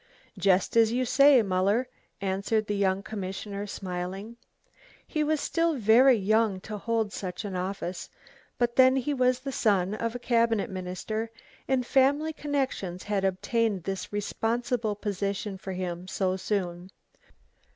"Just 0.35 0.75
as 0.75 0.91
you 0.91 1.05
say, 1.05 1.43
Muller," 1.43 1.87
answered 2.21 2.65
the 2.65 2.75
young 2.75 3.03
commissioner, 3.03 3.67
smiling. 3.67 4.35
He 5.05 5.23
was 5.23 5.39
still 5.39 5.75
very 5.75 6.15
young 6.15 6.59
to 6.61 6.79
hold 6.79 7.13
such 7.13 7.45
an 7.45 7.55
office, 7.55 8.09
but 8.57 8.77
then 8.77 8.95
he 8.95 9.13
was 9.13 9.41
the 9.41 9.51
son 9.51 9.93
of 9.93 10.15
a 10.15 10.17
Cabinet 10.17 10.71
Minister, 10.71 11.29
and 11.67 11.85
family 11.85 12.33
connections 12.33 13.03
had 13.03 13.23
obtained 13.23 13.83
this 13.83 14.11
responsible 14.11 14.95
position 14.95 15.55
for 15.55 15.73
him 15.73 16.07
so 16.07 16.35
soon. 16.35 16.89